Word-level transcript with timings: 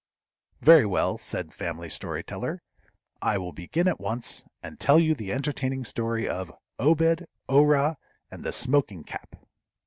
"Very 0.61 0.87
well," 0.87 1.19
said 1.19 1.53
Family 1.53 1.87
Story 1.87 2.23
Teller, 2.23 2.63
"I 3.21 3.37
will 3.37 3.51
begin 3.51 3.87
at 3.87 3.99
once, 3.99 4.43
and 4.63 4.79
tell 4.79 4.97
you 4.99 5.13
the 5.13 5.31
entertaining 5.31 5.85
story 5.85 6.27
of 6.27 6.51
'Obed, 6.79 7.27
Orah, 7.47 7.97
and 8.31 8.43
the 8.43 8.51
Smoking 8.51 9.03
Cap.'" 9.03 9.35